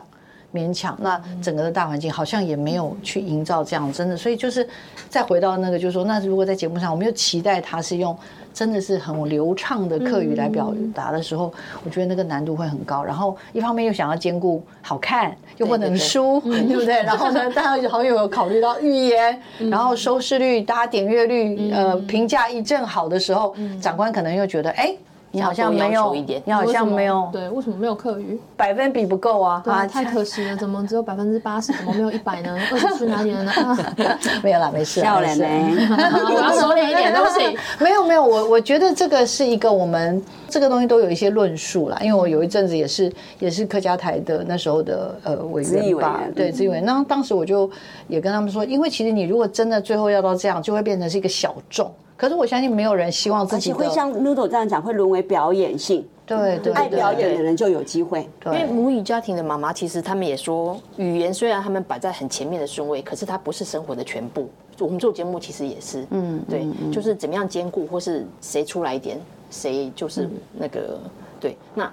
[0.54, 4.68] 勉强，那整个的大环境好像也没有去营造这样真的，所以就是
[5.10, 8.16] 再回到那个，就是说，那如果在节目上，我们又期待他是用
[8.54, 11.52] 真的是很流畅的客语来表达的时候，
[11.84, 13.04] 我觉得那个难度会很高。
[13.04, 17.02] 然后一方面又想要兼顾好看，又不能输，对不对？
[17.04, 24.96] 然后呢，大家好像有考虑到语言，然后收视率、大家点阅率、呃评价一正好的时候，长官可能又觉得，哎。
[25.34, 26.14] 你好像没有，
[26.44, 28.38] 你好像没有，对，为什么没有课余？
[28.58, 29.64] 百分比不够啊！
[29.66, 31.72] 啊，太可惜了，怎么只有百分之八十？
[31.72, 32.58] 怎么没有一百呢？
[32.72, 33.52] 二十去哪里了呢？
[34.44, 35.00] 没有啦，没事。
[35.00, 35.74] 笑脸没？
[36.36, 37.58] 我要收敛一点东西。
[37.80, 41.98] 没有没有，我我觉得这个是一个我们这个东西都有一些论述啦。
[42.02, 46.82] 因为我有一阵子也是也是客家台的那时候的呃委员吧，对，资委。
[46.82, 47.70] 那当时我就
[48.10, 51.90] 也跟他们说，因为其实你如果真的最后要到这样，就会变成是一个小众。
[52.22, 56.08] 可是我相信没有人希望自己会像 Noodle 这样讲，会沦为表演性。
[56.24, 58.30] 对对，爱表演的人就有机会。
[58.46, 64.48] 因为母语家庭的妈妈，其实他们也说，语言虽然他们摆在很前面的顺位，可是它不是生活的全部。
[64.78, 71.00] 我们做节目其实也是，嗯，对，就是怎么样兼顾，或是谁出来一点，谁就是那个
[71.40, 71.58] 对。
[71.74, 71.92] 那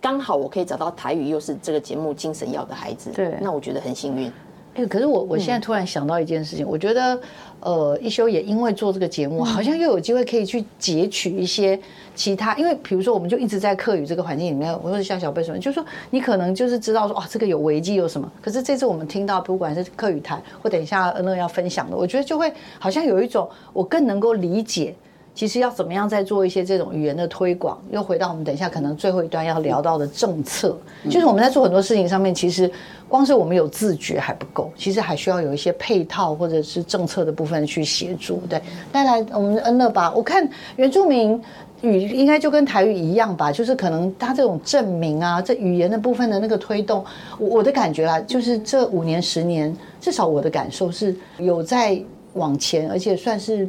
[0.00, 4.32] 刚好我可以找到台语，又是这个节目精神要的孩子，对，那我觉得很幸运。
[4.78, 7.20] 哎，可是我我现在突然想到一件事情，我觉得。
[7.60, 11.76] 呃，一休也因为做这个节目，好像又有机会可以去截取一些
[12.14, 18.30] 其他，因为比如说，我们就一直在课语这个环境里面，我说像小贝什么，就是说你可能就是知道说，哇，这个有危机有什么？
[18.40, 24.94] 可是这次我们听到，不管是课语台或等一下恩乐要分享的，我觉得就会好像有一种我更能够理解。
[25.38, 27.80] 其实要怎么样再做一些这种语言的推广？
[27.92, 30.76] 又回到我们等一下可能最后一段要聊到的政策，
[31.08, 32.68] 就是我们在做很多事情上面，其实
[33.08, 38.42] 光是我们有自觉还不够，其实还需要有一些配套或者是政策的部分去协助。
[38.48, 40.12] 对，带来我们恩乐吧。
[40.12, 41.40] 我看原住民
[41.82, 47.04] 语应该就跟台语一样吧，就是可能它这种证明啊，这语言的部分的那个推动，
[47.38, 51.96] 我的感觉啊，就是这五年十年，至少我的感受是有在
[52.32, 53.68] 往前，而且算是。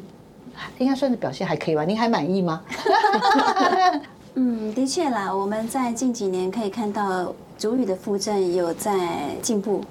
[0.77, 1.83] 应该算是表现还可以吧？
[1.83, 2.61] 您还满意吗？
[4.35, 9.83] 嗯，的确啦，我们在近几年可以看到主语的附振有在进步，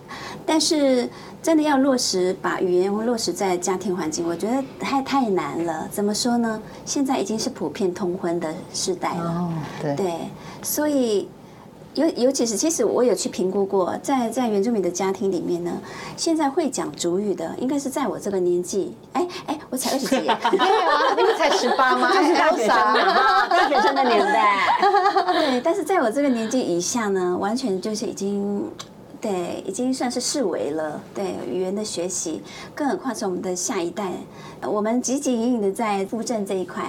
[0.47, 1.09] 但是
[1.43, 5.89] 真的要落实把语言落实在家庭环境，我觉得太太难了。
[5.91, 6.63] 怎么说呢？
[6.85, 9.53] 现在已经是普遍通婚的时代了，哦，
[9.97, 10.19] 对，
[10.63, 11.29] 所以。
[11.95, 15.73] 尤尤其是，其实我有去评估过，在在原住民的家庭里面呢，
[16.17, 20.39] 现在会讲主语的，应该是在我这个年纪，哎哎，我才二十几， 对啊，
[21.17, 22.11] 那个才十八吗？
[22.15, 22.69] 就是大学生，
[23.49, 24.81] 大学生的年代。
[25.33, 28.71] 对，但是在我这个年纪以下呢，完全就是已经。
[29.21, 32.41] 对，已经算是视为了对语言的学习，
[32.73, 34.13] 更何况是我们的下一代，
[34.63, 36.85] 我们积极隐隐的在复振这一块。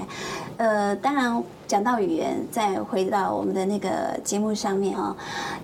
[0.57, 3.89] 呃，当然讲到语言，再回到我们的那个
[4.23, 5.15] 节目上面啊，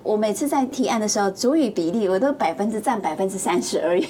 [0.04, 4.06] 我每次在提案的时候，主语比例我都百分之占百分之三十而已。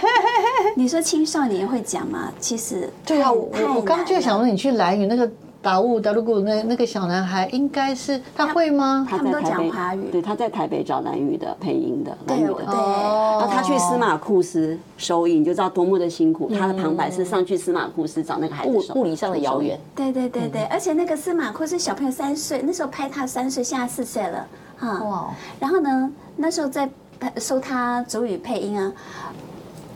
[0.76, 2.30] 你说青少年会讲吗？
[2.38, 5.28] 其实对啊，我我刚刚就想问你去蓝语那个。
[5.62, 9.06] 达悟达鲁古那那个小男孩应该是他会吗？
[9.08, 10.10] 他们都讲华语。
[10.10, 12.54] 对，他在台北找南语的配音的，南语的。
[12.54, 16.50] 对，然后他去司马库斯收音，就知道多么的辛苦。
[16.58, 19.78] 他的旁白是上去司马库斯找那个孩子物物理上的遥远。
[19.94, 24.46] 对对对对，而且那个司马库斯小朋友三岁，那时候拍他三岁，现在四岁了
[24.76, 24.98] 哈。
[25.04, 25.30] 哇！
[25.60, 26.90] 然后呢，那时候在
[27.36, 28.92] 收他主语配音啊。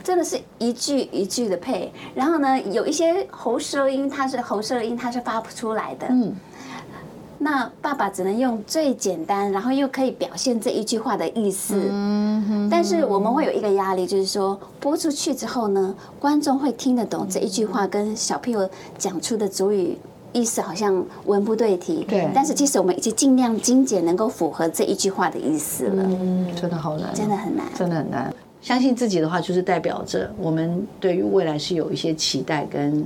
[0.06, 6.06] 真的是一句一句的配，然后呢，有一些喉舌音，它是喉舌音，它是发不出来的。
[6.08, 6.32] 嗯，
[7.38, 11.88] 那爸爸只能用最简单，然后又可以表现这一句话的意思。
[11.90, 19.98] 嗯但是我们会有一个压力，就是说播出去之后呢，观众会听得懂这一句话跟小朋友讲出的主语
[20.32, 22.06] 意思好像文不对题。
[22.08, 22.30] 对。
[22.32, 26.04] 但是其实我们已经尽量精简，能够符合这一句话的意思了。
[26.06, 28.32] 嗯，真的好难，真的很难，真的很难。
[28.60, 33.04] 相信自己的话，就是代表着我们对于未来是有一些期待跟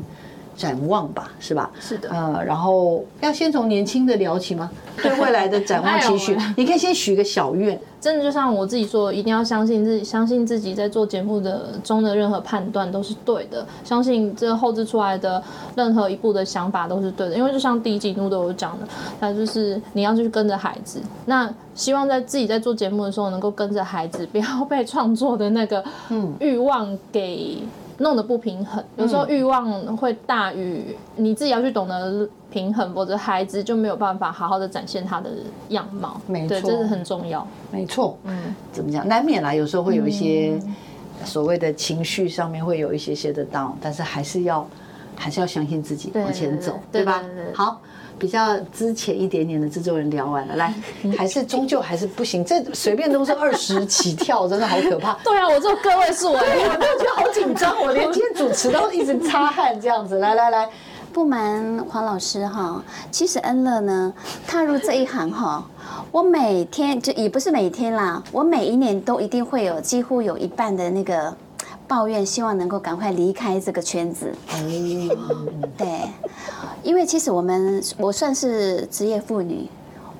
[0.60, 1.70] 展望吧，是吧？
[1.80, 2.10] 是的。
[2.10, 4.70] 呃，然后要先从年轻的聊起吗？
[5.02, 7.80] 对未来的展望期许，你可以先许个小愿。
[7.98, 15.42] 真的就像我自己说，一定要相信自己，相信自己在做节目的中的任何判断都是对的，相信这后置出来的
[15.74, 17.36] 任何一步的想法都是对的。
[17.36, 18.86] 因为就像第一季度都有讲的，
[19.20, 25.82] 那就是你要去跟着孩子，那希望在自己在做节目的时候能够跟着孩子，不要被创作的那个
[26.38, 27.58] 欲望给。
[28.00, 35.30] 弄得不平衡，有时候欲望会大于你自己要去懂得平衡，否则孩子就没有办法好好的展现他的
[35.68, 36.18] 样貌。
[36.26, 37.46] 没错，这是很重要。
[37.70, 39.06] 没错，嗯，怎么讲？
[39.06, 40.58] 难免啦，有时候会有一些
[41.24, 44.66] 所谓的情绪上面会有一些些的 down，但是还是要
[45.14, 47.22] 还是要相信自己往前走，对吧？
[47.54, 47.80] 好。
[48.20, 50.74] 比较之前一点点的制作人聊完了，来，
[51.16, 55.14] 还是终究还是不行，这随便都是二十起跳，真的好可怕。
[55.24, 60.18] 对啊，我做个位数哎，我都觉得好紧张，我连今天主持都一直擦汗这样子。
[60.18, 60.68] 来来来，
[61.12, 64.12] 不瞒黄老师哈，其实恩乐呢
[64.46, 65.64] 踏入这一行哈，
[66.12, 71.34] 我每天就也不是每天啦，我每一年都一定会有几乎有一半的那个
[71.90, 74.32] 抱怨，希望能够赶快离开这个圈子。
[75.76, 76.08] 对，
[76.84, 79.68] 因为其实我们我算是职业妇女，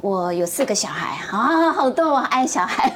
[0.00, 2.92] 我有四个小孩啊，好多我爱小孩。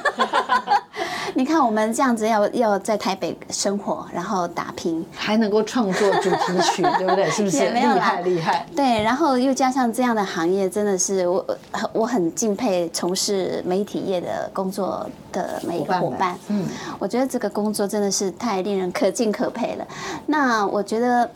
[1.35, 7.29] 你看我们这样子要要在台北生活，然后打拼，还能够创作主题曲，对不对？
[7.29, 8.65] 是不是厉害厉害？
[8.75, 16.37] 对，然后又加上这样的行业，真的是我我我很敬佩从事媒体业的工作的每一个伙伴。
[16.47, 16.65] 嗯，
[16.97, 19.85] 我觉得这个工作真的是太令人可敬可佩了。
[20.25, 21.29] 那我觉得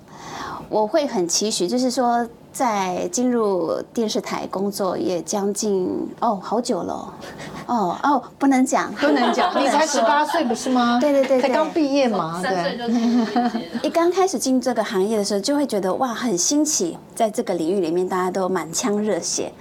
[0.70, 2.28] 我会很期许，就是说。
[2.52, 5.88] 在进入电视台工作也将近
[6.20, 6.94] 哦好久了
[7.68, 10.98] 哦哦哦不能讲不能讲，你才十八岁不是吗？
[11.00, 13.80] 对对对对才刚毕业嘛，三岁对。
[13.84, 19.52] 一刚开始进这个行业的时候，就会觉得哇很新奇，在这个领域里面大家都满腔热血，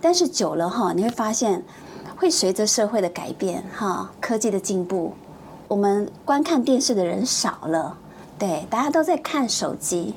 [0.00, 1.62] 但是久了哈，你会发现
[2.16, 5.12] 会随着社会的改变哈，科技的进步，
[5.68, 7.96] 我们观看电视的人少了，
[8.38, 10.14] 对，大家都在看手机。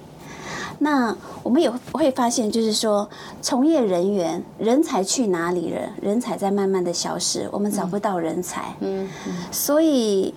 [0.79, 3.09] 那我们也会发现，就是说，
[3.41, 5.81] 从业人员人才去哪里了？
[6.01, 8.75] 人才在慢慢的消失，我们找不到人才。
[8.81, 9.09] 嗯，
[9.51, 10.33] 所以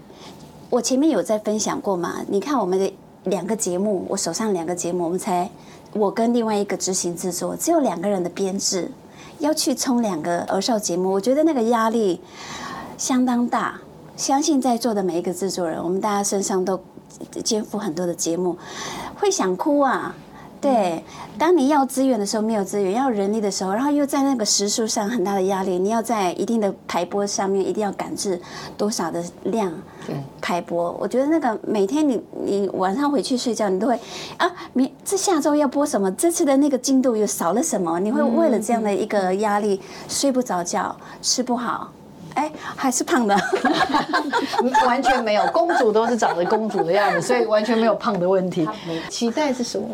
[0.70, 2.16] 我前面有在分享过嘛？
[2.28, 2.92] 你看我们的
[3.24, 5.50] 两个节目，我手上两个节目，我们才
[5.92, 8.90] 我跟另外一个执行制作只有两个人的编制，
[9.40, 12.20] 要去冲两个儿少节目，我觉得那个压力
[12.96, 13.80] 相当大。
[14.16, 16.80] 相信在座的每一个制作人，我们大家身上都
[17.44, 18.58] 肩负很多的节目，
[19.14, 20.12] 会想哭啊。
[20.60, 21.04] 对，
[21.38, 28.40] 当你要资源的时候没有资源，要人力的时候，然后又在那个时数上很大的压力，你要在一定的排播上面一定要赶制
[28.76, 29.72] 多少的量
[30.40, 30.90] 排播。
[30.98, 33.98] 我觉得那个每天你你晚上回去睡觉，你都会
[34.36, 36.10] 啊，明这下周要播什么？
[36.12, 38.00] 这次的那个进度又少了什么？
[38.00, 41.92] 你会为了这样的一个压力睡不着觉，吃不好，
[42.34, 43.36] 哎，还是胖的。
[44.86, 48.68] 完全没有，公主都是长得公主的样子，所以完全没有胖的问题。
[49.08, 49.88] 期待是什么？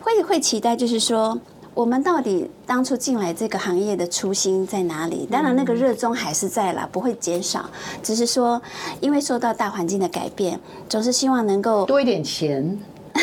[0.00, 1.38] 会会期待，就是说，
[1.72, 5.26] 我们到底当初进来这个行业的初心在哪里？
[5.30, 7.64] 当然，那个热衷还是在啦，不会减少。
[8.02, 8.60] 只是说，
[9.00, 12.78] 因为受到大环境的改变，总是希望能够多一点钱，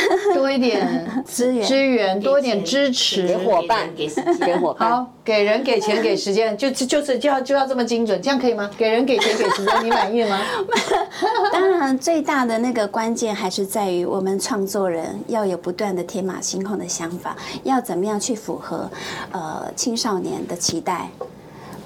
[0.34, 3.38] 多一点 资源支援，多一点支持给。
[3.38, 4.08] 伙伴，给
[4.46, 4.90] 给伙伴。
[4.92, 8.70] 好，给人、给钱、给时间，就就就是就要就要这么精准，这样可以吗？
[8.78, 10.40] 给人、给钱、给时间，你满意吗？
[11.52, 18.90] 当然，最大的那个关键还是在于我们创作人要有不断的天马行空的想法，要怎么样去符合
[19.32, 21.10] 呃青少年的期待。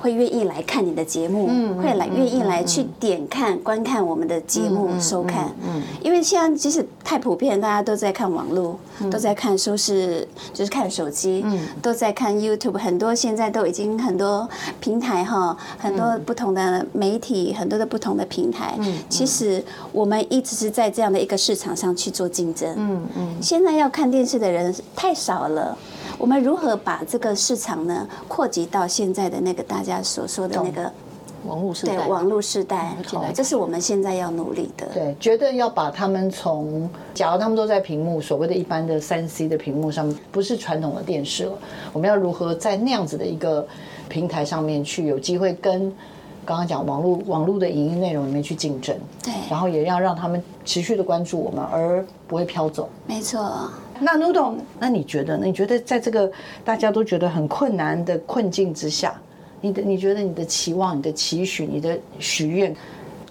[0.05, 1.47] 会愿意来看你的节目，
[1.81, 5.51] 会来愿意来去点看、观看我们的节目、收看。
[5.65, 8.77] 嗯因为现在即使太普遍，大家都在看网络，
[9.09, 11.43] 都在看收视，就是看手机，
[11.81, 14.47] 都在看 YouTube，很多现在都已经很多
[14.79, 18.77] 平台哈，很多不同的媒体，很多的不同的平台。
[19.09, 22.71] 其实我们一直是在这样的一个市场上去做竞争。
[22.77, 25.75] 嗯嗯，现在要看电视的人太少了。
[26.17, 30.91] 我们如何把这个市场呢扩及到现在的那个大家所说的那个
[31.45, 32.95] 网络时代，对网络时代？
[33.05, 34.87] 好，这是我们现在要努力的。
[34.93, 41.51] 对，绝对要把他们从，假如他们都在屏幕，所谓的一般的三 C 的屏幕上面，不是传统的电视了，
[41.93, 43.67] 我们要如何在那样子的一个
[44.09, 45.93] 平台上面去有机会跟
[46.43, 52.89] 刚刚讲网络网络的影音内容里面去竞争，对然后也要让他们持续的关注我们，而不会飘走。
[53.05, 53.69] 没错。
[53.99, 55.45] 那卢董，那你觉得呢？
[55.45, 56.31] 你觉得在这个
[56.63, 59.13] 大家都觉得很困难的困境之下，
[59.61, 62.75] 你的你觉得你的期望、你的期许、你的许愿，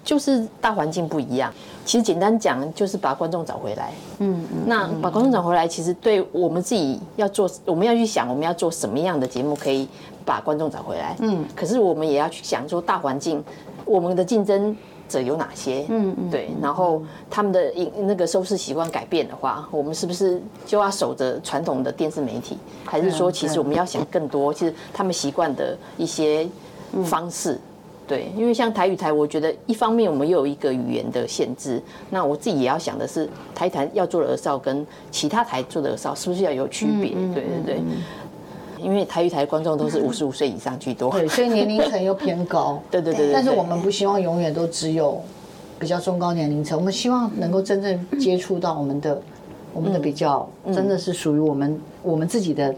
[0.02, 1.52] 就是大环境不一样。
[1.84, 3.92] 其实简单讲，就是把观众找回来。
[4.18, 9.86] 嗯，那把观众找回来，其实对我们自己要做，我们要去想，我们要做什么样的节目可以
[10.24, 11.14] 把观众找回来。
[11.20, 13.44] 嗯，可是我们也要去想说，大环境，
[13.84, 14.74] 我们的竞争
[15.08, 15.84] 者有哪些？
[15.88, 16.50] 嗯嗯，对。
[16.60, 22.58] 然后他们的影那个收视习惯改变的话，我们是不是就要守着传统的电视媒体？
[22.84, 26.46] 还是说，其实我们要想更多，其实他们习惯的一些
[27.04, 27.58] 方式？
[28.06, 37.12] 对，因为像台语台，我觉得一方面我们又有一个语言的限制，那我自己也要想的是，台台要做的儿少跟其他台做的儿少是不是要有区别？
[37.32, 37.82] 对对对，
[38.84, 41.10] 因为台语台的观众都是五十五岁以上居多。
[41.10, 42.78] 对，所以年龄层又偏高。
[42.90, 45.20] 对对对对，但是我们不希望永远都只有
[45.78, 49.20] 比较中高年龄层，我们希望能够真正接触到我们的
[49.72, 52.74] 我们的比较，真的是属于我们我们自己的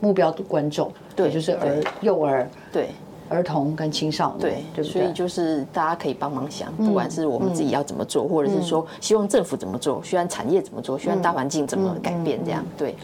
[0.00, 2.88] 目标的观众，对就是儿幼儿、对
[3.28, 5.12] 儿童跟青少年，对对不所以？
[5.12, 12.94] 就是大家可以帮忙想，不管是我们自己要怎么做，或者是说希望政府怎么做，希望产业怎么做，希望大环境怎么改变，这样对。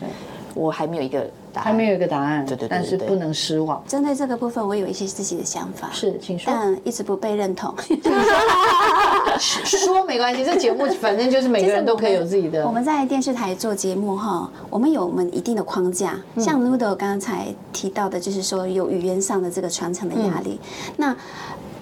[0.54, 1.20] 我还没有一个
[1.52, 3.82] 答案，还没有一个答案，对对对对对但是不能失望。
[3.86, 6.52] 针对这个部分，我有一些自己的想法，是，请说。
[6.52, 7.74] 但一直不被认同。
[9.38, 12.66] 说没关系，这节目 反正就是每个人都可以有自己的。
[12.66, 20.58] 我们在电视台做节目哈，我们有我们一定的框架，像 Noodle 刚才提到的，就是说有语言上的这个传承的压力。
[20.96, 21.16] 那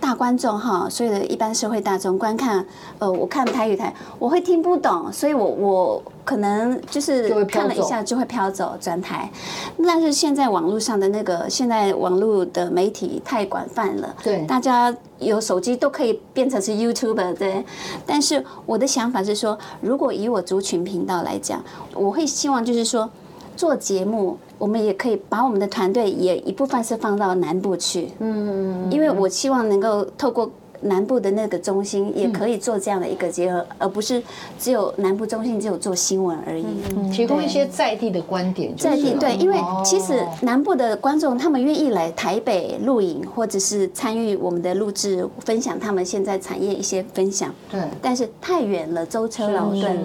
[0.07, 2.65] 大观众哈，所有的一般社会大众观看，
[3.01, 9.29] 呃，我看台语台，我会听不懂，所以我我可能就是看了一下就会飘走转台。
[9.85, 17.65] 但是现在网络上的那个，现在网络的媒体太广泛了，对大家有手机都可以变成是 YouTuber，对。
[18.07, 21.61] 但是我的想法是说，如果以我族群频道来讲，
[21.93, 23.11] 我会希望就是说。
[23.57, 30.51] 做节目，我们也可以把我们的团队也一部分是放到南部去，嗯，因为我希望能够透过
[30.83, 34.23] 南部的那个中心，也可以做这样的一个结合，而不是
[34.59, 36.65] 只有南部中心只有做新闻而已。
[37.13, 47.55] 提供一些在地的观点在地对，因为哦其实南部的观众他们愿意来台北录影，或者是参与我们的录制，分享他们现在产业一些分享。
[47.71, 49.99] 对但是太远了，舟车劳顿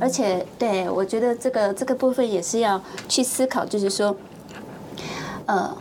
[0.00, 4.14] 而且对我觉得这个这个部分也是要去思考，就是说，
[5.46, 5.76] 呃。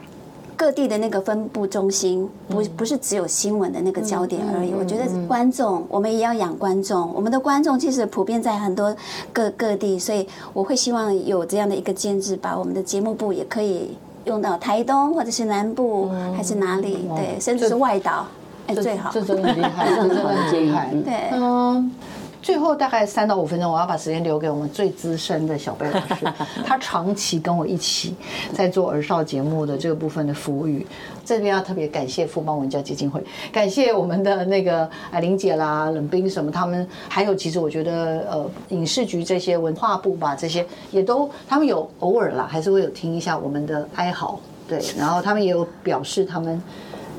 [0.58, 4.74] 各地的那个分布中心，不不是只有新闻的那个焦点而已。
[4.74, 7.12] 我觉得观众，我们也要养观众。
[7.14, 8.96] 我们的观众其实普遍在很多
[9.34, 18.26] 各各地，所以我会希望有这样的一个监制，把我们的节目部也可以用到台东或者是南部，还是哪里，对，甚至是外岛，
[18.68, 19.12] 哎，最好。
[19.14, 20.90] 这真的很厉害，这真的很厉害。
[21.04, 21.92] 对，嗯，
[22.46, 26.32] 最后大概三到五分钟，我要把时间留给我们最资深的小贝老师，
[26.64, 28.14] 他长期跟我一起
[28.54, 30.68] 在做儿少节目的这个部分的服务。
[31.26, 33.20] 这边要特别感谢富邦文教基金会，
[33.52, 46.62] 感谢我们的那个艾玲姐啦、冷冰什么他们，还有其实我觉得呃影视局这些文化部吧，这些也都他们有偶尔啦，还是会有听一下我们的哀嚎，对， 然后他们也有表示他们。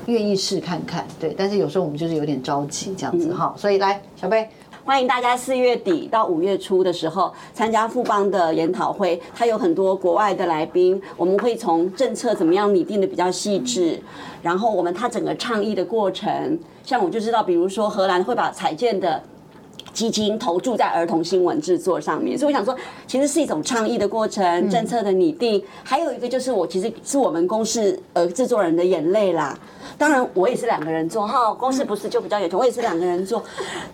[0.05, 4.47] 愿意试看看，对，但是有时候我们就是有点着急这样子哈，所以来小贝，
[4.87, 13.99] 欢迎大家四月底到五月初的时候参加富邦的研讨会，它有很多国外的来宾，我们会从政策怎么样拟定的比较细致，
[14.41, 19.21] 然后我们它整个倡议的过程，像我就知道，比如说荷兰会把彩建的。
[19.93, 22.75] 基金投注在儿童新闻制作上面，所以我想说，
[23.07, 29.57] 其实是一种倡议的过程，政策的拟定，还有一个就是我其实是我们公司呃制作人的眼泪啦。
[29.97, 33.43] 当然，我也是两个人做哈，公司不是就比较有钱，我也是两个人做，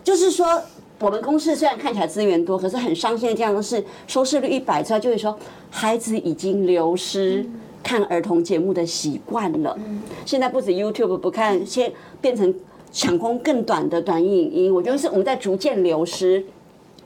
[0.03, 0.61] 就是说。
[1.03, 5.37] 我们公司虽然看起来资源多，可是很伤心的这样的是，收视率一百出来就会说，
[5.69, 7.45] 孩子已经流失
[7.83, 9.77] 看儿童节目的习惯了。
[10.25, 11.91] 现在不止 YouTube 不看，先
[12.21, 12.55] 变成
[12.89, 14.73] 抢攻更短的短影音。
[14.73, 16.41] 我觉得是我们在逐渐流失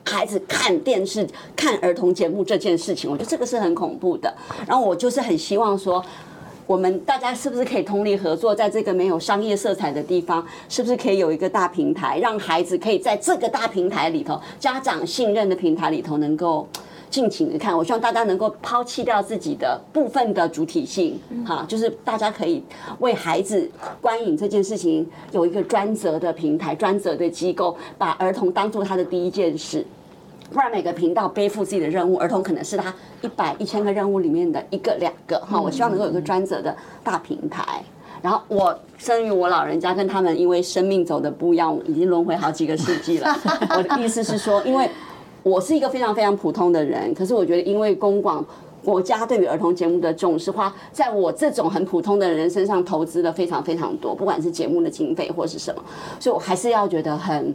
[0.04, 4.32] 孩子看电视、看儿童节目这件事情，我觉得这个是很恐怖的。
[4.68, 6.06] 然后我就是很希望说。
[6.68, 16.68] 我们大家是不是可以通力合作，在这个没有商业色彩的地方，是不是可以有一个大平台，让孩子可以在这个大平台里头，家长信任的平台里头，能够
[17.10, 17.76] 尽情的看。
[17.76, 22.62] 我希望大家能够抛弃掉自己的部分的主体性，哈，就是大家可以
[23.00, 29.86] 为孩子观影这件事情有一个专责的平台、专责的机构，把儿童当做他的第一件事。
[30.52, 35.60] 不然每个频道背负自己的任务，儿童可能是他一百一千个任务里面的一个两个哈。
[35.60, 37.84] 我希望能够有一个专责的大平台。
[38.20, 43.36] 然后我生于我老人家跟他们因为生命走的不一样，已经轮回好几个世纪了。
[43.78, 44.90] 我的意思是说，因为
[45.44, 48.44] 我是一个非常非常普通的人，可是我觉得因为公广
[48.84, 55.84] 国家对于儿童节目的重视，花在我这种很普通的人身上投资了非常非常多，不管是节目的经费或是什么，
[56.20, 57.54] 所以我还是要觉得很。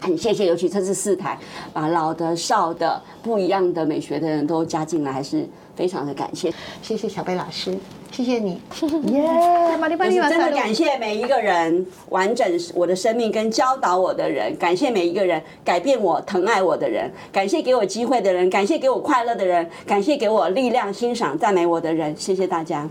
[0.00, 1.38] 很谢谢，尤其这次四台
[1.72, 5.46] 把老的、少的、不一样的美学的人都加进来，还是
[5.76, 6.52] 非常的感谢。
[6.82, 7.76] 谢谢小贝老师，
[8.10, 8.60] 谢谢你，
[9.12, 22.88] 耶，玛丽巴就是丽真的感谢每一个人完整我的生命跟教导我的人，感谢每一个人改变我、疼爱我的人，感谢给我机会的人，感谢给我快乐的人，感谢给我力量、欣赏、赞美我的人，谢谢大家。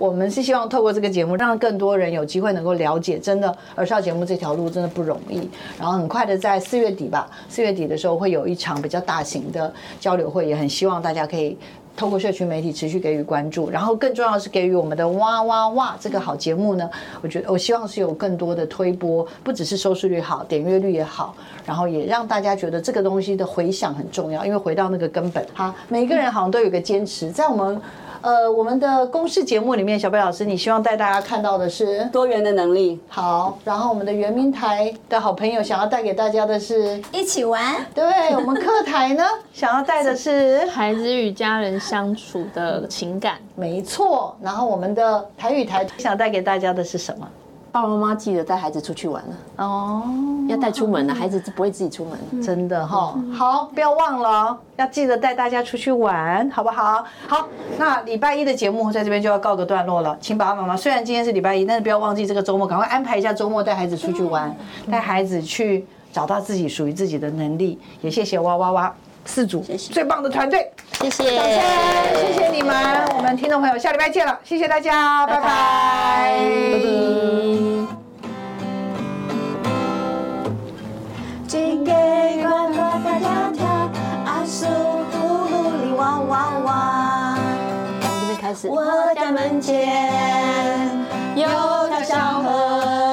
[0.00, 5.46] 我们是希望透过这个节目，让更多人有机会能够了解，真的儿少节目这条路真的不容易。
[5.78, 9.70] 然后很快的在四月底吧，四月底的时候会有一场比较大型的
[10.00, 11.54] 交流会，也很希望大家可以
[11.94, 16.88] 透过社群媒体持续给予关注，然后更重要的是给予我们的哇哇哇这个好节目呢，
[17.20, 21.34] 我觉得我希望是有更多的推播，不只是收视率好，点阅率也好，
[21.66, 27.78] 然后也让大家觉得这个东西的回响很重要，因为回到那个根本，哈，每个人好像都有个坚持，在我们。
[28.22, 33.00] 呃，我们的公式节目里面，小贝老师，你希望带大家看到的是多元的能力。
[33.08, 37.62] 好，然后我们的圆明台的好朋友想要带给大家的是一起玩。
[37.94, 38.04] 对，
[38.34, 43.38] 我们课台呢， 想要带的是孩子与家人相处的情感。
[43.54, 47.26] 没错，然后我们的台语台想带给大家的是什么？
[47.72, 50.02] 爸爸妈妈记得带孩子出去玩了哦，
[50.48, 53.14] 要带出门了，孩子不会自己出门，真的哈。
[53.32, 57.04] 好，不要忘了，要记得带大家出去玩，好不好？
[57.28, 57.46] 好，
[57.78, 64.52] 那礼拜一的节目在这边就要告个段落了，请爸爸妈妈，虽然今天是礼拜一，但是不要忘记这个周末，赶快安排一下周末带孩子出去玩，
[64.90, 67.78] 带孩子去找到自己属于自己的能力。
[68.00, 68.94] 也谢谢哇哇哇
[69.30, 70.68] 四组最棒的团队，
[71.02, 76.38] 谢谢，谢谢你们，我们听众朋友下礼拜见了，谢谢大家，拜拜，拜拜。
[81.46, 81.92] 金鸡
[82.42, 83.64] 呱呱跳跳跳，
[84.26, 84.66] 阿叔
[85.84, 87.38] 里哇哇哇。
[88.02, 88.66] 从这边开始。
[88.68, 90.90] 我家门前
[91.36, 91.46] 有
[91.88, 93.09] 条小河。